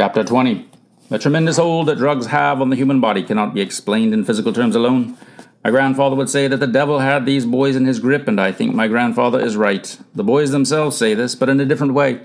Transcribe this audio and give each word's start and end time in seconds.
Chapter 0.00 0.24
20 0.24 0.66
The 1.10 1.18
tremendous 1.18 1.58
hold 1.58 1.88
that 1.88 1.98
drugs 1.98 2.28
have 2.28 2.62
on 2.62 2.70
the 2.70 2.76
human 2.76 3.02
body 3.02 3.22
cannot 3.22 3.52
be 3.52 3.60
explained 3.60 4.14
in 4.14 4.24
physical 4.24 4.50
terms 4.50 4.74
alone. 4.74 5.18
My 5.62 5.68
grandfather 5.68 6.16
would 6.16 6.30
say 6.30 6.48
that 6.48 6.56
the 6.56 6.66
devil 6.66 7.00
had 7.00 7.26
these 7.26 7.44
boys 7.44 7.76
in 7.76 7.84
his 7.84 8.00
grip, 8.00 8.26
and 8.26 8.40
I 8.40 8.50
think 8.50 8.74
my 8.74 8.88
grandfather 8.88 9.38
is 9.38 9.58
right. 9.58 9.98
The 10.14 10.24
boys 10.24 10.52
themselves 10.52 10.96
say 10.96 11.12
this, 11.12 11.34
but 11.34 11.50
in 11.50 11.60
a 11.60 11.66
different 11.66 11.92
way. 11.92 12.22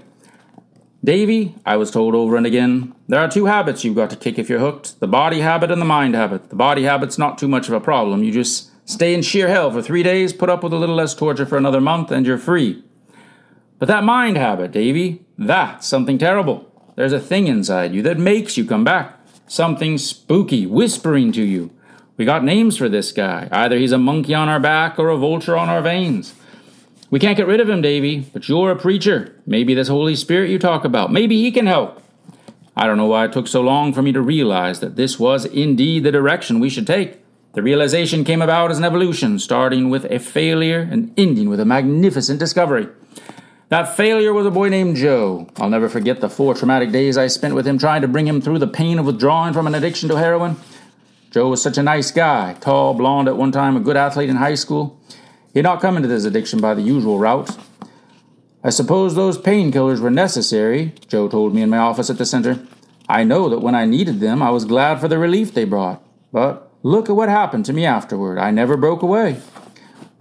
Davy, 1.03 1.53
I 1.65 1.75
was 1.75 1.91
told 1.91 2.15
over 2.15 2.37
and 2.37 2.45
again, 2.45 2.95
there 3.09 3.19
are 3.19 3.29
two 3.29 3.47
habits 3.47 3.83
you've 3.83 3.97
got 3.97 4.09
to 4.11 4.15
kick 4.15 4.39
if 4.39 4.47
you're 4.47 4.59
hooked 4.59 4.97
the 5.01 5.07
body 5.09 5.41
habit 5.41 5.69
and 5.69 5.81
the 5.81 5.85
mind 5.85 6.15
habit. 6.15 6.49
The 6.49 6.55
body 6.55 6.83
habit's 6.83 7.17
not 7.17 7.37
too 7.37 7.49
much 7.49 7.67
of 7.67 7.73
a 7.73 7.81
problem. 7.81 8.23
You 8.23 8.31
just 8.31 8.71
stay 8.87 9.13
in 9.13 9.21
sheer 9.21 9.49
hell 9.49 9.69
for 9.69 9.81
three 9.81 10.01
days, 10.01 10.31
put 10.31 10.49
up 10.49 10.63
with 10.63 10.71
a 10.71 10.77
little 10.77 10.95
less 10.95 11.13
torture 11.13 11.45
for 11.45 11.57
another 11.57 11.81
month, 11.81 12.09
and 12.09 12.25
you're 12.25 12.37
free. 12.37 12.85
But 13.79 13.89
that 13.89 14.05
mind 14.05 14.37
habit, 14.37 14.71
Davy, 14.71 15.25
that's 15.37 15.85
something 15.85 16.17
terrible. 16.17 16.71
There's 16.95 17.13
a 17.13 17.19
thing 17.19 17.47
inside 17.47 17.93
you 17.93 18.01
that 18.03 18.17
makes 18.17 18.57
you 18.57 18.65
come 18.65 18.83
back. 18.83 19.19
Something 19.47 19.97
spooky 19.97 20.65
whispering 20.65 21.31
to 21.33 21.43
you. 21.43 21.71
We 22.17 22.23
got 22.23 22.43
names 22.43 22.77
for 22.77 22.87
this 22.87 23.11
guy. 23.11 23.49
Either 23.51 23.77
he's 23.77 23.91
a 23.91 23.97
monkey 23.97 24.33
on 24.33 24.47
our 24.47 24.59
back 24.59 24.97
or 24.97 25.09
a 25.09 25.17
vulture 25.17 25.57
on 25.57 25.67
our 25.67 25.81
veins. 25.81 26.33
We 27.11 27.19
can't 27.19 27.37
get 27.37 27.47
rid 27.47 27.59
of 27.59 27.69
him, 27.69 27.81
Davy, 27.81 28.21
but 28.33 28.47
you're 28.47 28.71
a 28.71 28.75
preacher. 28.75 29.35
Maybe 29.45 29.73
this 29.73 29.89
Holy 29.89 30.15
Spirit 30.15 30.49
you 30.49 30.57
talk 30.57 30.85
about, 30.85 31.11
maybe 31.11 31.41
he 31.41 31.51
can 31.51 31.67
help. 31.67 32.01
I 32.77 32.87
don't 32.87 32.97
know 32.97 33.05
why 33.05 33.25
it 33.25 33.33
took 33.33 33.47
so 33.47 33.61
long 33.61 33.93
for 33.93 34.01
me 34.01 34.11
to 34.11 34.21
realize 34.21 34.79
that 34.79 34.95
this 34.95 35.19
was 35.19 35.45
indeed 35.45 36.03
the 36.03 36.11
direction 36.11 36.59
we 36.59 36.69
should 36.69 36.87
take. 36.87 37.19
The 37.53 37.63
realization 37.63 38.25
came 38.25 38.41
about 38.41 38.71
as 38.71 38.77
an 38.77 38.83
evolution, 38.83 39.39
starting 39.39 39.89
with 39.89 40.05
a 40.11 40.19
failure 40.19 40.79
and 40.91 41.13
ending 41.17 41.49
with 41.49 41.59
a 41.59 41.65
magnificent 41.65 42.39
discovery. 42.39 42.89
That 43.75 43.97
failure 43.97 44.31
was 44.31 44.45
a 44.45 44.51
boy 44.51 44.69
named 44.69 44.95
Joe. 44.95 45.49
I'll 45.57 45.69
never 45.69 45.89
forget 45.89 46.21
the 46.21 46.29
four 46.29 46.53
traumatic 46.53 46.93
days 46.93 47.17
I 47.17 47.27
spent 47.27 47.55
with 47.55 47.67
him 47.67 47.77
trying 47.77 48.03
to 48.03 48.07
bring 48.07 48.25
him 48.25 48.39
through 48.39 48.59
the 48.59 48.67
pain 48.67 48.97
of 48.99 49.05
withdrawing 49.05 49.53
from 49.53 49.67
an 49.67 49.75
addiction 49.75 50.07
to 50.07 50.15
heroin. 50.15 50.55
Joe 51.29 51.49
was 51.49 51.61
such 51.61 51.77
a 51.77 51.83
nice 51.83 52.09
guy, 52.09 52.53
tall, 52.61 52.93
blond 52.93 53.27
at 53.27 53.35
one 53.35 53.51
time, 53.51 53.75
a 53.75 53.81
good 53.81 53.97
athlete 53.97 54.29
in 54.29 54.37
high 54.37 54.55
school. 54.55 54.97
He 55.51 55.59
had 55.59 55.65
not 55.65 55.81
come 55.81 55.97
into 55.97 56.07
this 56.07 56.23
addiction 56.23 56.61
by 56.61 56.73
the 56.73 56.83
usual 56.83 57.19
route. 57.19 57.53
I 58.63 58.69
suppose 58.69 59.13
those 59.13 59.37
painkillers 59.37 59.99
were 59.99 60.09
necessary, 60.09 60.93
Joe 61.09 61.27
told 61.27 61.53
me 61.53 61.61
in 61.61 61.69
my 61.69 61.79
office 61.79 62.09
at 62.09 62.17
the 62.17 62.25
center. 62.25 62.65
I 63.09 63.25
know 63.25 63.49
that 63.49 63.59
when 63.59 63.75
I 63.75 63.83
needed 63.83 64.21
them, 64.21 64.41
I 64.41 64.51
was 64.51 64.63
glad 64.63 65.01
for 65.01 65.09
the 65.09 65.17
relief 65.17 65.53
they 65.53 65.65
brought. 65.65 66.01
But 66.31 66.71
look 66.81 67.09
at 67.09 67.17
what 67.17 67.27
happened 67.27 67.65
to 67.65 67.73
me 67.73 67.85
afterward. 67.85 68.37
I 68.37 68.51
never 68.51 68.77
broke 68.77 69.01
away. 69.01 69.41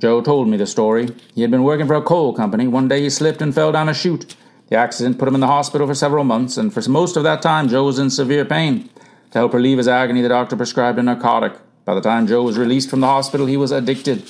Joe 0.01 0.21
told 0.21 0.49
me 0.49 0.57
the 0.57 0.67
story. 0.67 1.09
He 1.35 1.43
had 1.43 1.51
been 1.51 1.63
working 1.63 1.87
for 1.87 1.95
a 1.95 2.03
coal 2.03 2.35
company. 2.35 2.67
One 2.67 2.89
day 2.89 3.03
he 3.03 3.11
slipped 3.11 3.41
and 3.41 3.55
fell 3.55 3.73
down 3.73 3.89
a 3.89 3.95
chute. 3.95 4.37
The 4.69 4.77
accident 4.77 5.19
put 5.19 5.29
him 5.29 5.35
in 5.35 5.41
the 5.41 5.47
hospital 5.47 5.87
for 5.87 5.95
several 5.95 6.25
months, 6.25 6.57
and 6.57 6.73
for 6.73 6.89
most 6.89 7.17
of 7.17 7.23
that 7.23 7.43
time, 7.43 7.69
Joe 7.69 7.85
was 7.85 7.99
in 7.99 8.11
severe 8.11 8.45
pain. 8.45 8.91
To 9.31 9.39
help 9.39 9.55
relieve 9.55 9.79
his 9.79 9.89
agony, 9.89 10.23
the 10.23 10.29
doctor 10.29 10.57
prescribed 10.57 10.99
a 10.99 11.03
narcotic. 11.03 11.55
By 11.85 11.95
the 11.95 12.01
time 12.01 12.27
Joe 12.27 12.43
was 12.43 12.59
released 12.59 12.89
from 12.89 13.01
the 13.01 13.07
hospital, 13.07 13.47
he 13.47 13.57
was 13.57 13.71
addicted. 13.71 14.29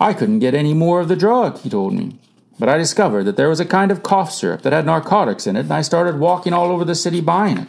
I 0.00 0.12
couldn't 0.12 0.38
get 0.38 0.54
any 0.54 0.74
more 0.74 1.00
of 1.00 1.08
the 1.08 1.16
drug, 1.16 1.58
he 1.58 1.68
told 1.68 1.92
me. 1.92 2.18
But 2.58 2.68
I 2.68 2.78
discovered 2.78 3.24
that 3.24 3.36
there 3.36 3.48
was 3.48 3.60
a 3.60 3.64
kind 3.64 3.90
of 3.90 4.02
cough 4.02 4.32
syrup 4.32 4.62
that 4.62 4.72
had 4.72 4.86
narcotics 4.86 5.46
in 5.46 5.56
it, 5.56 5.60
and 5.60 5.72
I 5.72 5.82
started 5.82 6.18
walking 6.18 6.52
all 6.52 6.70
over 6.70 6.84
the 6.84 6.94
city 6.94 7.20
buying 7.20 7.58
it. 7.58 7.68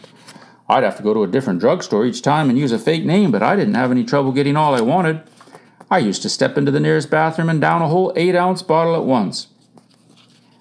I'd 0.68 0.82
have 0.82 0.96
to 0.96 1.02
go 1.02 1.14
to 1.14 1.22
a 1.22 1.28
different 1.28 1.60
drugstore 1.60 2.06
each 2.06 2.22
time 2.22 2.48
and 2.48 2.58
use 2.58 2.72
a 2.72 2.78
fake 2.78 3.04
name, 3.04 3.30
but 3.30 3.42
I 3.42 3.54
didn't 3.54 3.74
have 3.74 3.90
any 3.90 4.04
trouble 4.04 4.32
getting 4.32 4.56
all 4.56 4.74
I 4.74 4.80
wanted. 4.80 5.22
I 5.90 5.98
used 5.98 6.22
to 6.22 6.28
step 6.28 6.58
into 6.58 6.70
the 6.70 6.80
nearest 6.80 7.10
bathroom 7.10 7.48
and 7.48 7.60
down 7.60 7.82
a 7.82 7.88
whole 7.88 8.12
eight 8.16 8.34
ounce 8.34 8.62
bottle 8.62 8.96
at 8.96 9.04
once. 9.04 9.48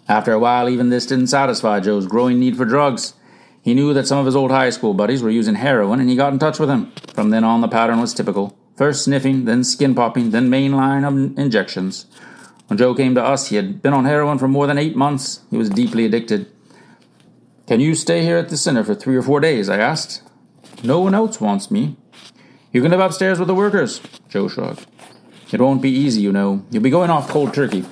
After 0.07 0.33
a 0.33 0.39
while, 0.39 0.69
even 0.69 0.89
this 0.89 1.05
didn't 1.05 1.27
satisfy 1.27 1.79
Joe's 1.79 2.05
growing 2.05 2.39
need 2.39 2.57
for 2.57 2.65
drugs. 2.65 3.13
He 3.61 3.73
knew 3.73 3.93
that 3.95 4.05
some 4.05 4.19
of 4.19 4.27
his 4.27 4.35
old 4.35 4.51
high 4.51 4.69
school 4.69 4.93
buddies 4.93 5.23
were 5.23 5.31
using 5.31 5.55
heroin, 5.55 5.99
and 5.99 6.07
he 6.07 6.15
got 6.15 6.31
in 6.31 6.37
touch 6.37 6.59
with 6.59 6.69
them. 6.69 6.91
From 7.13 7.31
then 7.31 7.43
on, 7.43 7.61
the 7.61 7.67
pattern 7.67 7.99
was 7.99 8.13
typical 8.13 8.55
first 8.75 9.03
sniffing, 9.03 9.45
then 9.45 9.63
skin 9.63 9.95
popping, 9.95 10.31
then 10.31 10.49
mainline 10.49 11.07
of 11.07 11.37
injections. 11.37 12.05
When 12.67 12.77
Joe 12.77 12.93
came 12.93 13.15
to 13.15 13.23
us, 13.23 13.47
he 13.47 13.55
had 13.55 13.81
been 13.81 13.93
on 13.93 14.05
heroin 14.05 14.37
for 14.37 14.47
more 14.47 14.67
than 14.67 14.77
eight 14.77 14.95
months. 14.95 15.41
He 15.49 15.57
was 15.57 15.69
deeply 15.69 16.05
addicted. 16.05 16.51
Can 17.67 17.79
you 17.79 17.95
stay 17.95 18.23
here 18.23 18.37
at 18.37 18.49
the 18.49 18.57
center 18.57 18.83
for 18.83 18.95
three 18.95 19.15
or 19.15 19.21
four 19.21 19.39
days? 19.39 19.69
I 19.69 19.77
asked. 19.77 20.21
No 20.83 20.99
one 20.99 21.15
else 21.15 21.39
wants 21.39 21.71
me. 21.71 21.95
You 22.71 22.81
can 22.81 22.91
live 22.91 22.99
upstairs 22.99 23.39
with 23.39 23.47
the 23.47 23.55
workers, 23.55 24.01
Joe 24.27 24.47
shrugged. 24.47 24.85
It 25.55 25.61
won't 25.61 25.81
be 25.81 25.89
easy, 25.89 26.19
you 26.19 26.33
know. 26.33 26.65
You'll 26.69 26.83
be 26.83 26.89
going 26.89 27.09
off 27.09 27.29
cold 27.29 27.53
turkey. 27.53 27.85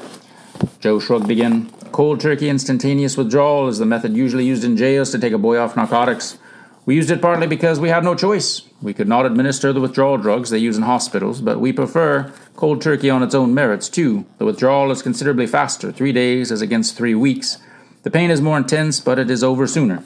Joe 0.81 0.99
shrugged 0.99 1.31
again. 1.31 1.71
Cold 1.93 2.19
turkey 2.19 2.49
instantaneous 2.49 3.15
withdrawal 3.15 3.69
is 3.69 3.77
the 3.77 3.85
method 3.85 4.17
usually 4.17 4.43
used 4.43 4.65
in 4.65 4.75
jails 4.75 5.11
to 5.11 5.17
take 5.17 5.31
a 5.31 5.37
boy 5.37 5.57
off 5.57 5.77
narcotics. 5.77 6.37
We 6.85 6.95
used 6.95 7.09
it 7.09 7.21
partly 7.21 7.47
because 7.47 7.79
we 7.79 7.87
had 7.87 8.03
no 8.03 8.15
choice. 8.15 8.63
We 8.81 8.93
could 8.93 9.07
not 9.07 9.25
administer 9.25 9.71
the 9.71 9.79
withdrawal 9.79 10.17
drugs 10.17 10.49
they 10.49 10.57
use 10.57 10.75
in 10.75 10.83
hospitals, 10.83 11.39
but 11.39 11.61
we 11.61 11.71
prefer 11.71 12.33
cold 12.57 12.81
turkey 12.81 13.09
on 13.09 13.23
its 13.23 13.33
own 13.33 13.53
merits, 13.53 13.87
too. 13.87 14.25
The 14.39 14.45
withdrawal 14.45 14.91
is 14.91 15.01
considerably 15.01 15.47
faster, 15.47 15.93
three 15.93 16.11
days 16.11 16.51
as 16.51 16.61
against 16.61 16.97
three 16.97 17.15
weeks. 17.15 17.59
The 18.01 18.11
pain 18.11 18.29
is 18.29 18.41
more 18.41 18.57
intense, 18.57 18.99
but 18.99 19.19
it 19.19 19.31
is 19.31 19.41
over 19.41 19.67
sooner. 19.67 20.03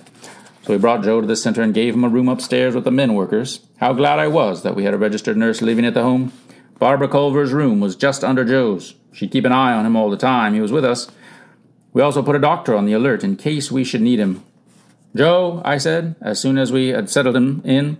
So 0.61 0.73
we 0.73 0.77
brought 0.77 1.03
Joe 1.03 1.21
to 1.21 1.25
the 1.25 1.35
center 1.35 1.63
and 1.63 1.73
gave 1.73 1.95
him 1.95 2.03
a 2.03 2.09
room 2.09 2.29
upstairs 2.29 2.75
with 2.75 2.83
the 2.83 2.91
men 2.91 3.15
workers. 3.15 3.61
How 3.77 3.93
glad 3.93 4.19
I 4.19 4.27
was 4.27 4.61
that 4.61 4.75
we 4.75 4.83
had 4.83 4.93
a 4.93 4.97
registered 4.99 5.37
nurse 5.37 5.63
living 5.63 5.85
at 5.85 5.95
the 5.95 6.03
home. 6.03 6.33
Barbara 6.79 7.07
Culver's 7.07 7.53
room 7.53 7.79
was 7.79 7.95
just 7.95 8.23
under 8.23 8.45
Joe's. 8.45 8.95
She'd 9.11 9.31
keep 9.31 9.45
an 9.45 9.51
eye 9.51 9.73
on 9.73 9.85
him 9.85 9.95
all 9.95 10.09
the 10.09 10.17
time. 10.17 10.53
He 10.53 10.61
was 10.61 10.71
with 10.71 10.85
us. 10.85 11.09
We 11.91 12.01
also 12.01 12.21
put 12.21 12.35
a 12.35 12.39
doctor 12.39 12.75
on 12.75 12.85
the 12.85 12.93
alert 12.93 13.23
in 13.23 13.35
case 13.35 13.71
we 13.71 13.83
should 13.83 14.01
need 14.01 14.19
him. 14.19 14.43
Joe, 15.15 15.61
I 15.65 15.77
said, 15.79 16.15
as 16.21 16.39
soon 16.39 16.59
as 16.59 16.71
we 16.71 16.89
had 16.89 17.09
settled 17.09 17.35
him 17.35 17.61
in, 17.65 17.97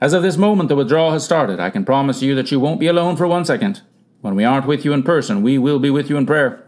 as 0.00 0.12
of 0.12 0.22
this 0.22 0.36
moment 0.36 0.68
the 0.68 0.76
withdrawal 0.76 1.12
has 1.12 1.24
started. 1.24 1.60
I 1.60 1.70
can 1.70 1.84
promise 1.84 2.22
you 2.22 2.34
that 2.34 2.50
you 2.50 2.58
won't 2.58 2.80
be 2.80 2.88
alone 2.88 3.16
for 3.16 3.26
one 3.26 3.44
second. 3.44 3.82
When 4.20 4.34
we 4.34 4.44
aren't 4.44 4.66
with 4.66 4.84
you 4.84 4.92
in 4.92 5.04
person, 5.04 5.42
we 5.42 5.58
will 5.58 5.78
be 5.78 5.90
with 5.90 6.10
you 6.10 6.16
in 6.16 6.26
prayer. 6.26 6.64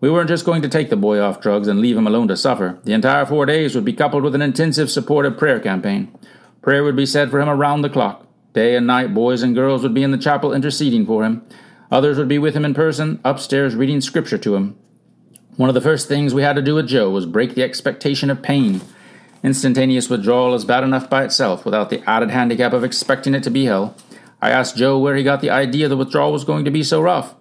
We 0.00 0.10
weren't 0.10 0.28
just 0.28 0.44
going 0.44 0.62
to 0.62 0.68
take 0.68 0.90
the 0.90 0.96
boy 0.96 1.18
off 1.18 1.40
drugs 1.40 1.66
and 1.66 1.80
leave 1.80 1.96
him 1.96 2.06
alone 2.06 2.28
to 2.28 2.36
suffer. 2.36 2.78
The 2.84 2.92
entire 2.92 3.26
four 3.26 3.46
days 3.46 3.74
would 3.74 3.84
be 3.84 3.92
coupled 3.92 4.22
with 4.22 4.34
an 4.34 4.42
intensive 4.42 4.90
supportive 4.90 5.36
prayer 5.36 5.58
campaign. 5.58 6.16
Prayer 6.62 6.84
would 6.84 6.96
be 6.96 7.06
said 7.06 7.30
for 7.30 7.40
him 7.40 7.48
around 7.48 7.82
the 7.82 7.90
clock. 7.90 8.23
Day 8.54 8.76
and 8.76 8.86
night, 8.86 9.12
boys 9.12 9.42
and 9.42 9.54
girls 9.54 9.82
would 9.82 9.94
be 9.94 10.04
in 10.04 10.12
the 10.12 10.16
chapel 10.16 10.54
interceding 10.54 11.04
for 11.04 11.24
him. 11.24 11.44
Others 11.90 12.16
would 12.16 12.28
be 12.28 12.38
with 12.38 12.54
him 12.54 12.64
in 12.64 12.72
person, 12.72 13.20
upstairs 13.24 13.74
reading 13.74 14.00
scripture 14.00 14.38
to 14.38 14.54
him. 14.54 14.78
One 15.56 15.68
of 15.68 15.74
the 15.74 15.80
first 15.80 16.06
things 16.06 16.32
we 16.32 16.42
had 16.42 16.56
to 16.56 16.62
do 16.62 16.76
with 16.76 16.86
Joe 16.86 17.10
was 17.10 17.26
break 17.26 17.54
the 17.54 17.64
expectation 17.64 18.30
of 18.30 18.42
pain. 18.42 18.80
Instantaneous 19.42 20.08
withdrawal 20.08 20.54
is 20.54 20.64
bad 20.64 20.84
enough 20.84 21.10
by 21.10 21.24
itself 21.24 21.64
without 21.64 21.90
the 21.90 22.08
added 22.08 22.30
handicap 22.30 22.72
of 22.72 22.84
expecting 22.84 23.34
it 23.34 23.42
to 23.42 23.50
be 23.50 23.64
hell. 23.64 23.96
I 24.40 24.50
asked 24.50 24.76
Joe 24.76 24.98
where 24.98 25.16
he 25.16 25.24
got 25.24 25.40
the 25.40 25.50
idea 25.50 25.88
the 25.88 25.96
withdrawal 25.96 26.32
was 26.32 26.44
going 26.44 26.64
to 26.64 26.70
be 26.70 26.84
so 26.84 27.02
rough. 27.02 27.34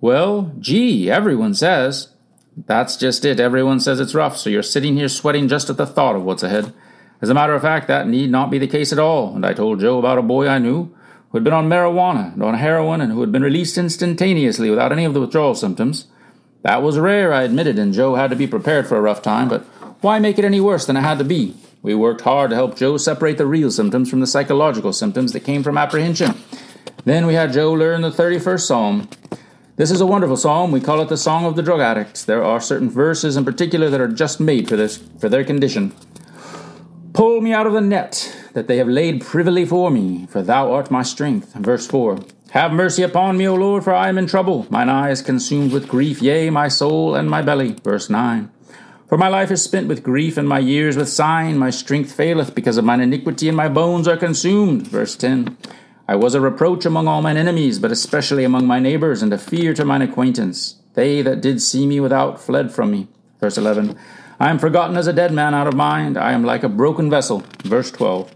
Well, 0.00 0.52
gee, 0.60 1.10
everyone 1.10 1.54
says. 1.54 2.14
That's 2.56 2.96
just 2.96 3.24
it. 3.24 3.40
Everyone 3.40 3.80
says 3.80 3.98
it's 3.98 4.14
rough, 4.14 4.36
so 4.36 4.50
you're 4.50 4.62
sitting 4.62 4.96
here 4.96 5.08
sweating 5.08 5.48
just 5.48 5.68
at 5.68 5.76
the 5.76 5.86
thought 5.86 6.14
of 6.14 6.22
what's 6.22 6.44
ahead. 6.44 6.72
As 7.20 7.28
a 7.28 7.34
matter 7.34 7.54
of 7.54 7.62
fact, 7.62 7.88
that 7.88 8.06
need 8.06 8.30
not 8.30 8.50
be 8.50 8.58
the 8.58 8.66
case 8.66 8.92
at 8.92 8.98
all, 8.98 9.34
and 9.34 9.44
I 9.44 9.52
told 9.52 9.80
Joe 9.80 9.98
about 9.98 10.18
a 10.18 10.22
boy 10.22 10.48
I 10.48 10.58
knew 10.58 10.94
who 11.30 11.38
had 11.38 11.44
been 11.44 11.52
on 11.52 11.68
marijuana 11.68 12.32
and 12.32 12.42
on 12.42 12.54
heroin 12.54 13.00
and 13.00 13.12
who 13.12 13.20
had 13.20 13.32
been 13.32 13.42
released 13.42 13.76
instantaneously 13.76 14.70
without 14.70 14.92
any 14.92 15.04
of 15.04 15.14
the 15.14 15.20
withdrawal 15.20 15.54
symptoms. 15.54 16.06
That 16.62 16.82
was 16.82 16.98
rare, 16.98 17.32
I 17.32 17.42
admitted, 17.42 17.78
and 17.78 17.92
Joe 17.92 18.14
had 18.14 18.30
to 18.30 18.36
be 18.36 18.46
prepared 18.46 18.86
for 18.86 18.96
a 18.96 19.00
rough 19.00 19.22
time, 19.22 19.48
but 19.48 19.62
why 20.00 20.18
make 20.18 20.38
it 20.38 20.44
any 20.44 20.60
worse 20.60 20.86
than 20.86 20.96
it 20.96 21.02
had 21.02 21.18
to 21.18 21.24
be? 21.24 21.56
We 21.82 21.94
worked 21.94 22.22
hard 22.22 22.50
to 22.50 22.56
help 22.56 22.76
Joe 22.76 22.96
separate 22.96 23.38
the 23.38 23.46
real 23.46 23.70
symptoms 23.70 24.10
from 24.10 24.20
the 24.20 24.26
psychological 24.26 24.92
symptoms 24.92 25.32
that 25.32 25.40
came 25.40 25.62
from 25.62 25.78
apprehension. 25.78 26.34
Then 27.04 27.26
we 27.26 27.34
had 27.34 27.52
Joe 27.52 27.72
learn 27.72 28.02
the 28.02 28.10
31st 28.10 28.60
Psalm. 28.60 29.08
This 29.76 29.90
is 29.90 30.00
a 30.00 30.06
wonderful 30.06 30.36
psalm. 30.36 30.72
We 30.72 30.80
call 30.80 31.00
it 31.00 31.08
the 31.08 31.16
Song 31.16 31.44
of 31.44 31.54
the 31.54 31.62
Drug 31.62 31.80
Addicts. 31.80 32.24
There 32.24 32.42
are 32.42 32.60
certain 32.60 32.90
verses 32.90 33.36
in 33.36 33.44
particular 33.44 33.88
that 33.90 34.00
are 34.00 34.08
just 34.08 34.40
made 34.40 34.68
for 34.68 34.76
this, 34.76 34.98
for 35.20 35.28
their 35.28 35.44
condition. 35.44 35.94
Pull 37.18 37.40
me 37.40 37.52
out 37.52 37.66
of 37.66 37.72
the 37.72 37.80
net 37.80 38.32
that 38.52 38.68
they 38.68 38.76
have 38.76 38.86
laid 38.86 39.24
privily 39.24 39.66
for 39.66 39.90
me, 39.90 40.28
for 40.30 40.40
thou 40.40 40.70
art 40.70 40.88
my 40.88 41.02
strength. 41.02 41.52
Verse 41.54 41.84
4. 41.84 42.20
Have 42.50 42.70
mercy 42.70 43.02
upon 43.02 43.36
me, 43.36 43.48
O 43.48 43.56
Lord, 43.56 43.82
for 43.82 43.92
I 43.92 44.08
am 44.08 44.18
in 44.18 44.28
trouble. 44.28 44.68
Mine 44.70 44.88
eye 44.88 45.10
is 45.10 45.20
consumed 45.20 45.72
with 45.72 45.88
grief, 45.88 46.22
yea, 46.22 46.48
my 46.48 46.68
soul 46.68 47.16
and 47.16 47.28
my 47.28 47.42
belly. 47.42 47.74
Verse 47.82 48.08
9. 48.08 48.48
For 49.08 49.18
my 49.18 49.26
life 49.26 49.50
is 49.50 49.60
spent 49.60 49.88
with 49.88 50.04
grief, 50.04 50.36
and 50.36 50.48
my 50.48 50.60
years 50.60 50.96
with 50.96 51.08
sighing. 51.08 51.58
My 51.58 51.70
strength 51.70 52.12
faileth 52.12 52.54
because 52.54 52.76
of 52.76 52.84
mine 52.84 53.00
iniquity, 53.00 53.48
and 53.48 53.56
my 53.56 53.68
bones 53.68 54.06
are 54.06 54.16
consumed. 54.16 54.86
Verse 54.86 55.16
10. 55.16 55.58
I 56.06 56.14
was 56.14 56.36
a 56.36 56.40
reproach 56.40 56.86
among 56.86 57.08
all 57.08 57.20
mine 57.20 57.36
enemies, 57.36 57.80
but 57.80 57.90
especially 57.90 58.44
among 58.44 58.68
my 58.68 58.78
neighbors, 58.78 59.22
and 59.22 59.32
a 59.32 59.38
fear 59.38 59.74
to 59.74 59.84
mine 59.84 60.02
acquaintance. 60.02 60.76
They 60.94 61.22
that 61.22 61.40
did 61.40 61.60
see 61.62 61.84
me 61.84 61.98
without 61.98 62.40
fled 62.40 62.70
from 62.70 62.92
me. 62.92 63.08
Verse 63.40 63.58
11. 63.58 63.98
I 64.40 64.50
am 64.50 64.60
forgotten 64.60 64.96
as 64.96 65.08
a 65.08 65.12
dead 65.12 65.32
man 65.32 65.52
out 65.52 65.66
of 65.66 65.74
mind. 65.74 66.16
I 66.16 66.30
am 66.30 66.44
like 66.44 66.62
a 66.62 66.68
broken 66.68 67.10
vessel. 67.10 67.42
Verse 67.64 67.90
12. 67.90 68.32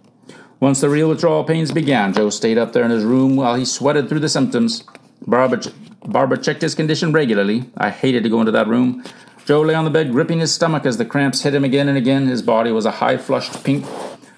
Once 0.58 0.80
the 0.80 0.88
real 0.88 1.08
withdrawal 1.08 1.44
pains 1.44 1.70
began, 1.70 2.12
Joe 2.12 2.28
stayed 2.28 2.58
up 2.58 2.72
there 2.72 2.84
in 2.84 2.90
his 2.90 3.04
room 3.04 3.36
while 3.36 3.54
he 3.54 3.64
sweated 3.64 4.08
through 4.08 4.18
the 4.18 4.28
symptoms. 4.28 4.82
Barbara, 5.24 5.60
Barbara 6.04 6.38
checked 6.38 6.62
his 6.62 6.74
condition 6.74 7.12
regularly. 7.12 7.70
I 7.76 7.90
hated 7.90 8.24
to 8.24 8.28
go 8.28 8.40
into 8.40 8.50
that 8.50 8.66
room. 8.66 9.04
Joe 9.44 9.60
lay 9.60 9.74
on 9.74 9.84
the 9.84 9.90
bed, 9.90 10.10
gripping 10.10 10.40
his 10.40 10.52
stomach 10.52 10.84
as 10.86 10.96
the 10.96 11.04
cramps 11.04 11.42
hit 11.42 11.54
him 11.54 11.64
again 11.64 11.88
and 11.88 11.96
again. 11.96 12.26
His 12.26 12.42
body 12.42 12.72
was 12.72 12.84
a 12.84 12.92
high 12.92 13.16
flushed 13.16 13.62
pink. 13.62 13.86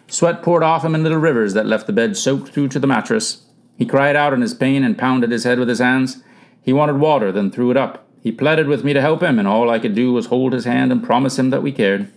Sweat 0.07 0.43
poured 0.43 0.63
off 0.63 0.85
him 0.85 0.95
in 0.95 1.03
little 1.03 1.19
rivers 1.19 1.55
that 1.55 1.67
left 1.67 1.87
the 1.87 1.95
bed 1.95 2.15
soaked 2.15 2.51
through 2.51 2.69
to 2.69 2.79
the 2.79 2.87
mattress. 2.87 3.43
He 3.79 3.87
cried 3.87 4.17
out 4.17 4.35
in 4.35 4.43
his 4.43 4.53
pain 4.53 4.85
and 4.85 4.99
pounded 4.99 5.31
his 5.31 5.45
head 5.45 5.59
with 5.59 5.69
his 5.71 5.79
hands. 5.79 6.23
He 6.61 6.75
wanted 6.75 6.99
water, 6.99 7.33
then 7.33 7.51
threw 7.51 7.71
it 7.71 7.77
up. 7.79 8.04
He 8.25 8.33
pleaded 8.33 8.69
with 8.69 8.85
me 8.85 8.95
to 8.95 9.03
help 9.03 9.23
him, 9.23 9.39
and 9.39 9.47
all 9.47 9.69
I 9.69 9.79
could 9.79 9.95
do 9.95 10.11
was 10.11 10.27
hold 10.27 10.55
his 10.55 10.65
hand 10.65 10.91
and 10.91 11.05
promise 11.05 11.39
him 11.39 11.51
that 11.51 11.63
we 11.63 11.73
cared. 11.73 12.11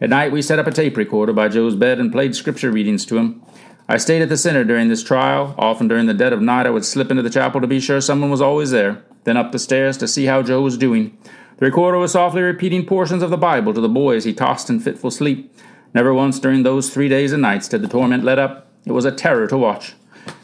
At 0.00 0.08
night, 0.08 0.30
we 0.30 0.42
set 0.42 0.60
up 0.60 0.68
a 0.68 0.70
tape 0.70 0.96
recorder 0.96 1.32
by 1.32 1.48
Joe's 1.48 1.74
bed 1.74 1.98
and 1.98 2.12
played 2.12 2.36
scripture 2.36 2.70
readings 2.70 3.04
to 3.06 3.18
him. 3.18 3.42
I 3.88 3.96
stayed 3.96 4.22
at 4.22 4.28
the 4.28 4.36
center 4.36 4.62
during 4.62 4.86
this 4.86 5.02
trial. 5.02 5.56
Often 5.58 5.88
during 5.88 6.06
the 6.06 6.14
dead 6.14 6.32
of 6.32 6.40
night, 6.40 6.66
I 6.66 6.70
would 6.70 6.84
slip 6.84 7.10
into 7.10 7.24
the 7.24 7.30
chapel 7.30 7.60
to 7.60 7.66
be 7.66 7.80
sure 7.80 8.00
someone 8.00 8.30
was 8.30 8.40
always 8.40 8.70
there, 8.70 9.02
then 9.24 9.36
up 9.36 9.50
the 9.50 9.58
stairs 9.58 9.98
to 9.98 10.06
see 10.06 10.26
how 10.26 10.40
Joe 10.40 10.62
was 10.62 10.78
doing. 10.78 11.18
The 11.56 11.66
recorder 11.66 11.98
was 11.98 12.12
softly 12.12 12.42
repeating 12.42 12.86
portions 12.86 13.20
of 13.20 13.30
the 13.30 13.36
Bible 13.36 13.74
to 13.74 13.80
the 13.80 13.88
boys 13.88 14.22
he 14.22 14.32
tossed 14.32 14.70
in 14.70 14.78
fitful 14.78 15.10
sleep. 15.10 15.52
Never 15.92 16.14
once 16.14 16.38
during 16.38 16.62
those 16.62 16.90
three 16.90 17.08
days 17.08 17.32
and 17.32 17.42
nights 17.42 17.66
did 17.66 17.82
the 17.82 17.88
torment 17.88 18.22
let 18.22 18.38
up. 18.38 18.70
It 18.86 18.92
was 18.92 19.04
a 19.04 19.10
terror 19.10 19.48
to 19.48 19.58
watch. 19.58 19.94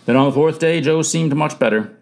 Then 0.05 0.17
on 0.17 0.27
the 0.27 0.33
fourth 0.33 0.59
day, 0.59 0.81
Joe 0.81 1.03
seemed 1.03 1.37
much 1.37 1.61
better. 1.61 1.97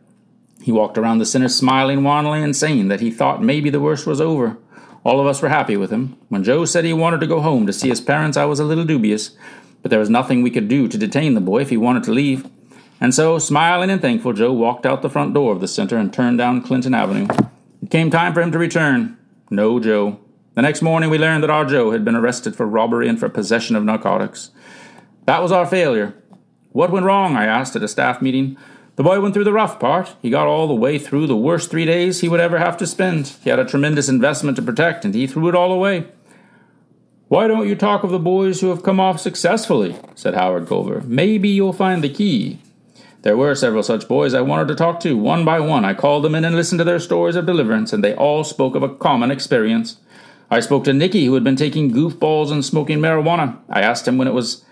He 0.65 0.73
walked 0.73 0.97
around 0.97 1.19
the 1.19 1.27
center 1.27 1.49
smiling 1.49 2.03
wanly 2.03 2.43
and 2.43 2.57
saying 2.57 2.89
that 2.89 3.01
he 3.01 3.11
thought 3.11 3.43
maybe 3.43 3.69
the 3.69 3.81
worst 3.81 4.07
was 4.07 4.21
over. 4.21 4.57
All 5.05 5.21
of 5.21 5.27
us 5.27 5.43
were 5.43 5.51
happy 5.51 5.77
with 5.77 5.91
him. 5.91 6.17
When 6.31 6.43
Joe 6.43 6.65
said 6.65 6.85
he 6.85 6.95
wanted 6.95 7.21
to 7.21 7.27
go 7.27 7.41
home 7.41 7.67
to 7.67 7.73
see 7.73 7.91
his 7.91 8.01
parents, 8.01 8.39
I 8.39 8.47
was 8.47 8.59
a 8.59 8.65
little 8.65 8.85
dubious 8.85 9.37
but 9.85 9.91
there 9.91 10.01
was 10.01 10.09
nothing 10.09 10.41
we 10.41 10.51
could 10.51 10.67
do 10.67 10.89
to 10.89 10.97
detain 10.97 11.35
the 11.35 11.43
boy 11.43 11.61
if 11.61 11.69
he 11.69 11.77
wanted 11.77 12.03
to 12.05 12.11
leave. 12.11 12.49
And 13.03 13.15
so, 13.15 13.39
smiling 13.39 13.91
and 13.91 14.01
thankful, 14.01 14.33
Joe 14.33 14.51
walked 14.51 14.87
out 14.87 15.03
the 15.03 15.11
front 15.11 15.35
door 15.35 15.53
of 15.53 15.61
the 15.61 15.69
center 15.69 15.99
and 15.99 16.11
turned 16.11 16.39
down 16.39 16.63
Clinton 16.63 16.95
Avenue. 16.95 17.27
It 17.83 17.91
came 17.91 18.11
time 18.11 18.33
for 18.33 18.41
him 18.41 18.51
to 18.53 18.59
return. 18.59 19.19
No 19.51 19.79
Joe. 19.79 20.19
The 20.55 20.63
next 20.63 20.81
morning, 20.81 21.11
we 21.11 21.19
learned 21.19 21.43
that 21.43 21.51
our 21.51 21.67
Joe 21.67 21.91
had 21.91 22.03
been 22.03 22.17
arrested 22.17 22.57
for 22.57 22.67
robbery 22.67 23.11
and 23.11 23.21
for 23.21 23.29
possession 23.29 23.77
of 23.77 23.85
narcotics. 23.85 24.53
That 25.27 25.43
was 25.43 25.53
our 25.53 25.67
failure. 25.67 26.15
What 26.73 26.91
went 26.91 27.05
wrong? 27.05 27.37
I 27.37 27.45
asked 27.45 27.77
at 27.77 27.83
a 27.83 27.89
staff 27.89 28.23
meeting. 28.23 28.57
The 28.97 29.03
boy 29.03 29.21
went 29.21 29.35
through 29.35 29.45
the 29.45 29.53
rough 29.53 29.81
part. 29.81 30.15
He 30.23 30.31
got 30.31 30.47
all 30.47 30.69
the 30.69 30.75
way 30.75 30.99
through 30.99 31.27
the 31.27 31.37
worst 31.37 31.71
three 31.71 31.85
days 31.85 32.21
he 32.21 32.29
would 32.29 32.41
ever 32.41 32.59
have 32.59 32.77
to 32.77 32.87
spend. 32.87 33.29
He 33.43 33.51
had 33.51 33.59
a 33.59 33.65
tremendous 33.65 34.09
investment 34.09 34.57
to 34.57 34.63
protect, 34.63 35.05
and 35.05 35.15
he 35.15 35.27
threw 35.27 35.49
it 35.49 35.55
all 35.55 35.73
away. 35.73 36.07
Why 37.27 37.49
don't 37.49 37.67
you 37.67 37.75
talk 37.75 38.05
of 38.05 38.11
the 38.11 38.19
boys 38.21 38.61
who 38.61 38.69
have 38.69 38.85
come 38.85 39.01
off 39.01 39.19
successfully? 39.19 39.97
said 40.15 40.35
Howard 40.35 40.69
Culver. 40.69 41.03
Maybe 41.05 41.49
you'll 41.49 41.73
find 41.73 42.05
the 42.05 42.09
key. 42.09 42.61
There 43.23 43.37
were 43.37 43.55
several 43.55 43.83
such 43.83 44.07
boys 44.07 44.35
I 44.35 44.43
wanted 44.43 44.69
to 44.69 44.75
talk 44.75 45.01
to. 45.01 45.17
One 45.17 45.45
by 45.45 45.59
one, 45.59 45.85
I 45.85 45.95
called 45.95 46.23
them 46.23 46.35
in 46.35 46.45
and 46.45 46.55
listened 46.55 46.79
to 46.79 46.85
their 46.85 47.01
stories 47.01 47.35
of 47.35 47.47
deliverance, 47.47 47.93
and 47.93 48.05
they 48.05 48.15
all 48.15 48.45
spoke 48.45 48.75
of 48.75 48.83
a 48.83 48.95
common 48.95 49.31
experience. 49.31 49.97
I 50.51 50.61
spoke 50.61 50.85
to 50.85 50.93
Nicky, 50.93 51.25
who 51.25 51.35
had 51.35 51.43
been 51.43 51.57
taking 51.57 51.91
goofballs 51.91 52.53
and 52.53 52.65
smoking 52.65 52.99
marijuana. 52.99 53.59
I 53.69 53.81
asked 53.81 54.07
him 54.07 54.19
when 54.19 54.29
it 54.29 54.35
was 54.35 54.65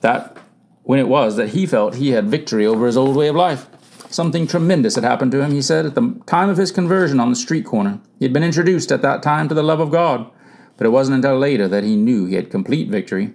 that 0.00 0.38
when 0.84 0.98
it 0.98 1.08
was 1.08 1.36
that 1.36 1.50
he 1.50 1.66
felt 1.66 1.96
he 1.96 2.10
had 2.10 2.30
victory 2.30 2.64
over 2.64 2.86
his 2.86 2.96
old 2.96 3.16
way 3.16 3.28
of 3.28 3.36
life. 3.36 3.66
Something 4.08 4.46
tremendous 4.46 4.94
had 4.94 5.04
happened 5.04 5.32
to 5.32 5.42
him, 5.42 5.50
he 5.50 5.60
said, 5.60 5.84
at 5.84 5.94
the 5.94 6.22
time 6.26 6.48
of 6.48 6.56
his 6.56 6.70
conversion 6.70 7.18
on 7.18 7.30
the 7.30 7.36
street 7.36 7.66
corner. 7.66 8.00
He 8.18 8.24
had 8.24 8.32
been 8.32 8.44
introduced 8.44 8.92
at 8.92 9.02
that 9.02 9.22
time 9.22 9.48
to 9.48 9.54
the 9.54 9.62
love 9.62 9.80
of 9.80 9.90
God 9.90 10.30
but 10.76 10.86
it 10.86 10.90
wasn't 10.90 11.16
until 11.16 11.38
later 11.38 11.68
that 11.68 11.84
he 11.84 11.96
knew 11.96 12.26
he 12.26 12.34
had 12.34 12.50
complete 12.50 12.88
victory. 12.88 13.34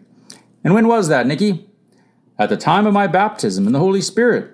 And 0.64 0.74
when 0.74 0.88
was 0.88 1.08
that, 1.08 1.28
Nicky? 1.28 1.70
At 2.38 2.50
the 2.50 2.58
time 2.58 2.86
of 2.86 2.94
my 2.94 3.08
baptism 3.08 3.66
in 3.66 3.74
the 3.74 3.80
Holy 3.80 4.02
Spirit. 4.02 4.52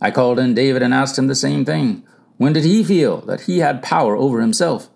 I 0.00 0.10
called 0.10 0.38
in 0.38 0.54
David 0.54 0.82
and 0.82 0.92
asked 0.92 1.18
him 1.18 1.26
the 1.26 1.34
same 1.34 1.64
thing. 1.64 2.04
When 2.36 2.52
did 2.52 2.64
he 2.64 2.84
feel 2.84 3.20
that 3.22 3.42
he 3.42 3.58
had 3.58 3.82
power 3.82 4.16
over 4.16 4.40
himself? 4.40 4.88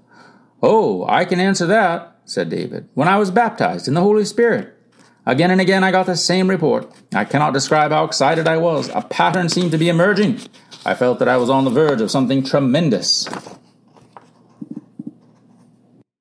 Oh, 0.62 1.04
I 1.08 1.24
can 1.24 1.40
answer 1.40 1.66
that, 1.66 2.16
said 2.24 2.48
David. 2.48 2.88
When 2.94 3.08
I 3.08 3.16
was 3.16 3.30
baptized 3.30 3.88
in 3.88 3.94
the 3.94 4.00
Holy 4.00 4.24
Spirit. 4.24 4.76
Again 5.28 5.50
and 5.50 5.60
again 5.60 5.84
I 5.84 5.90
got 5.90 6.06
the 6.06 6.16
same 6.16 6.48
report. 6.48 6.90
I 7.14 7.26
cannot 7.26 7.52
describe 7.52 7.90
how 7.90 8.04
excited 8.04 8.48
I 8.48 8.56
was. 8.56 8.88
A 8.94 9.02
pattern 9.02 9.50
seemed 9.50 9.72
to 9.72 9.76
be 9.76 9.90
emerging. 9.90 10.40
I 10.86 10.94
felt 10.94 11.18
that 11.18 11.28
I 11.28 11.36
was 11.36 11.50
on 11.50 11.66
the 11.66 11.70
verge 11.70 12.00
of 12.00 12.10
something 12.10 12.42
tremendous. 12.42 13.28